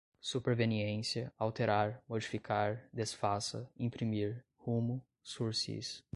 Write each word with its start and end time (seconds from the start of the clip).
superveniência, 0.19 1.31
alterar, 1.37 2.03
modificar, 2.09 2.89
desfaça, 2.91 3.69
imprimir, 3.77 4.43
rumo, 4.57 5.05
sursis 5.21 6.03